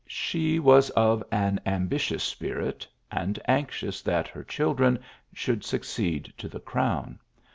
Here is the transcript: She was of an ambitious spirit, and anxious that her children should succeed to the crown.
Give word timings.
She 0.07 0.57
was 0.57 0.89
of 0.89 1.23
an 1.31 1.59
ambitious 1.63 2.23
spirit, 2.23 2.87
and 3.11 3.37
anxious 3.47 4.01
that 4.01 4.27
her 4.29 4.43
children 4.43 4.97
should 5.31 5.63
succeed 5.63 6.33
to 6.39 6.49
the 6.49 6.59
crown. 6.59 7.19